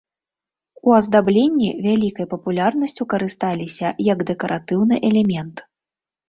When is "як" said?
4.09-4.25